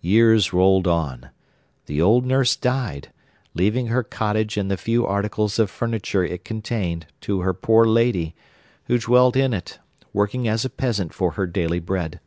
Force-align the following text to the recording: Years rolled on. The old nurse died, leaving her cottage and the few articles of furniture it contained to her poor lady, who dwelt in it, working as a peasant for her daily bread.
Years 0.00 0.52
rolled 0.52 0.86
on. 0.86 1.30
The 1.86 2.00
old 2.00 2.24
nurse 2.24 2.54
died, 2.54 3.08
leaving 3.52 3.88
her 3.88 4.04
cottage 4.04 4.56
and 4.56 4.70
the 4.70 4.76
few 4.76 5.04
articles 5.04 5.58
of 5.58 5.72
furniture 5.72 6.22
it 6.22 6.44
contained 6.44 7.06
to 7.22 7.40
her 7.40 7.52
poor 7.52 7.84
lady, 7.84 8.36
who 8.84 8.96
dwelt 8.98 9.34
in 9.34 9.52
it, 9.52 9.80
working 10.12 10.46
as 10.46 10.64
a 10.64 10.70
peasant 10.70 11.12
for 11.12 11.32
her 11.32 11.48
daily 11.48 11.80
bread. 11.80 12.20